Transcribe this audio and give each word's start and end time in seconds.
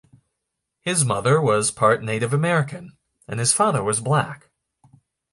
His 0.79 1.05
mother 1.05 1.39
was 1.39 1.69
part 1.69 2.01
Native 2.01 2.33
American, 2.33 2.97
and 3.27 3.39
his 3.39 3.53
father 3.53 3.83
was 3.83 3.99
black. 4.01 4.49